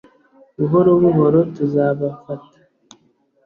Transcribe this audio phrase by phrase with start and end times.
[0.57, 2.57] buhoro buhoro tuzabafata